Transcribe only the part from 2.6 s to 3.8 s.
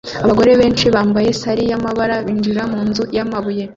munzu yamabuye